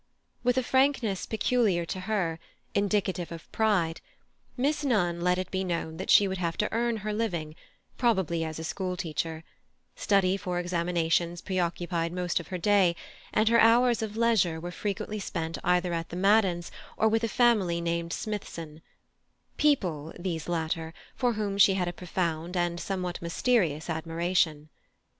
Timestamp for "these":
20.17-20.49